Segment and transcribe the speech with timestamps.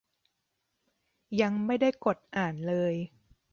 [1.41, 2.93] ยังไม่ได้กดอ่านเลย